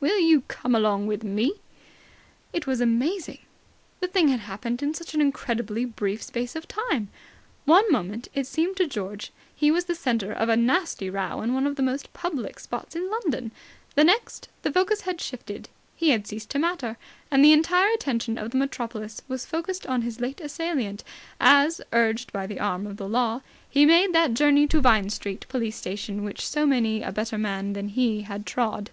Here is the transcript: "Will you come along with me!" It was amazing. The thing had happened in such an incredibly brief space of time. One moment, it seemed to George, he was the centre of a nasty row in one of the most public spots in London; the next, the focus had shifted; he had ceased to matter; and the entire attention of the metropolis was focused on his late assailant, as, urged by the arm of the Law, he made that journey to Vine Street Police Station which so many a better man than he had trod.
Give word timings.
"Will 0.00 0.18
you 0.20 0.42
come 0.48 0.74
along 0.74 1.06
with 1.06 1.24
me!" 1.24 1.50
It 2.52 2.66
was 2.66 2.82
amazing. 2.82 3.38
The 4.00 4.06
thing 4.06 4.28
had 4.28 4.40
happened 4.40 4.82
in 4.82 4.92
such 4.92 5.14
an 5.14 5.22
incredibly 5.22 5.86
brief 5.86 6.22
space 6.22 6.54
of 6.54 6.68
time. 6.68 7.08
One 7.64 7.90
moment, 7.90 8.28
it 8.34 8.46
seemed 8.46 8.76
to 8.76 8.86
George, 8.86 9.32
he 9.56 9.70
was 9.70 9.86
the 9.86 9.94
centre 9.94 10.30
of 10.30 10.50
a 10.50 10.58
nasty 10.58 11.08
row 11.08 11.40
in 11.40 11.54
one 11.54 11.66
of 11.66 11.76
the 11.76 11.82
most 11.82 12.12
public 12.12 12.60
spots 12.60 12.94
in 12.94 13.10
London; 13.10 13.50
the 13.94 14.04
next, 14.04 14.48
the 14.60 14.70
focus 14.70 15.00
had 15.00 15.22
shifted; 15.22 15.70
he 15.96 16.10
had 16.10 16.26
ceased 16.26 16.50
to 16.50 16.58
matter; 16.58 16.98
and 17.30 17.42
the 17.42 17.54
entire 17.54 17.90
attention 17.94 18.36
of 18.36 18.50
the 18.50 18.58
metropolis 18.58 19.22
was 19.26 19.46
focused 19.46 19.86
on 19.86 20.02
his 20.02 20.20
late 20.20 20.42
assailant, 20.42 21.02
as, 21.40 21.80
urged 21.94 22.30
by 22.30 22.46
the 22.46 22.60
arm 22.60 22.86
of 22.86 22.98
the 22.98 23.08
Law, 23.08 23.40
he 23.70 23.86
made 23.86 24.12
that 24.12 24.34
journey 24.34 24.66
to 24.66 24.82
Vine 24.82 25.08
Street 25.08 25.46
Police 25.48 25.76
Station 25.76 26.24
which 26.24 26.46
so 26.46 26.66
many 26.66 27.00
a 27.02 27.10
better 27.10 27.38
man 27.38 27.72
than 27.72 27.88
he 27.88 28.20
had 28.20 28.44
trod. 28.44 28.90